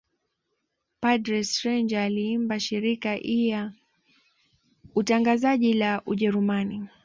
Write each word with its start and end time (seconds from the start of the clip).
Padre 0.99 1.43
Stenger 1.43 1.97
aliiambia 1.99 2.59
shirika 2.59 3.17
ia 3.19 3.73
utangazaji 4.95 5.73
la 5.73 6.01
Ujerumani 6.05 6.85